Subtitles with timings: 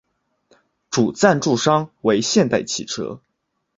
[0.89, 3.21] 主赞助商为现代汽车。